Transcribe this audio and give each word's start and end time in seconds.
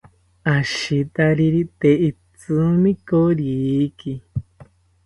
Ashitariri 0.57 1.61
tee 1.79 1.99
itrsimi 2.09 2.91
koriki 3.07 4.13